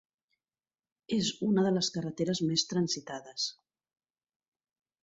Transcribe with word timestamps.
És 1.17 1.29
una 1.49 1.65
de 1.67 1.75
les 1.75 1.91
carreteres 1.99 2.43
més 2.49 2.67
transitades. 2.73 3.47